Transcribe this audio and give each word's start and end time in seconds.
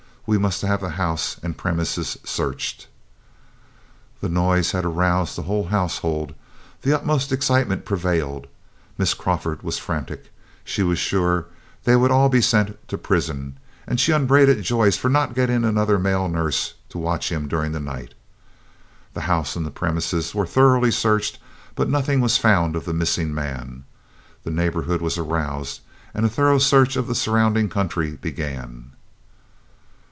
We 0.27 0.37
must 0.37 0.61
have 0.61 0.79
the 0.79 0.91
house 0.91 1.35
and 1.43 1.57
premises 1.57 2.17
searched." 2.23 2.87
The 4.21 4.29
noise 4.29 4.71
had 4.71 4.85
aroused 4.85 5.35
the 5.35 5.41
whole 5.41 5.65
household. 5.67 6.33
The 6.83 6.93
utmost 6.93 7.33
excitement 7.33 7.83
prevailed. 7.83 8.47
Miss 8.97 9.13
Crawford 9.13 9.61
was 9.61 9.77
frantic. 9.77 10.31
She 10.63 10.83
was 10.83 10.99
sure 10.99 11.47
they 11.85 11.97
would 11.97 12.11
all 12.11 12.29
be 12.29 12.39
sent 12.39 12.87
to 12.87 12.97
prison, 12.97 13.57
and 13.85 13.99
she 13.99 14.13
upbraided 14.13 14.61
Joyce 14.63 14.95
for 14.95 15.09
not 15.09 15.35
getting 15.35 15.65
another 15.65 15.99
male 15.99 16.29
nurse 16.29 16.75
to 16.89 16.97
watch 16.97 17.29
him 17.29 17.49
during 17.49 17.73
the 17.73 17.81
night. 17.81 18.13
The 19.13 19.21
house 19.21 19.57
and 19.57 19.65
the 19.65 19.71
premises 19.71 20.33
were 20.33 20.45
thoroughly 20.47 20.91
searched, 20.91 21.39
but 21.75 21.89
nothing 21.89 22.21
was 22.21 22.37
found 22.37 22.77
of 22.77 22.85
the 22.85 22.93
missing 22.93 23.33
man. 23.33 23.83
The 24.43 24.51
neighborhood 24.51 25.01
was 25.01 25.17
aroused 25.17 25.81
and 26.13 26.25
a 26.25 26.29
thorough 26.29 26.59
search 26.59 26.95
of 26.95 27.07
the 27.07 27.15
surrounding 27.15 27.67
country 27.67 28.11
began. 28.11 28.91